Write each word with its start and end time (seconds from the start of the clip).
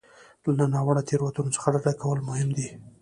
له 0.57 0.65
ناوړه 0.73 1.01
تېروتنو 1.09 1.53
څخه 1.55 1.67
ډډه 1.73 1.93
کول 2.01 2.19
مهم 2.29 2.49
دي. 2.57 2.69